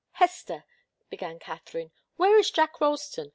"Hester," 0.13 0.63
began 1.11 1.37
Katharine, 1.37 1.91
"where 2.15 2.35
is 2.39 2.49
Jack 2.49 2.81
Ralston? 2.81 3.29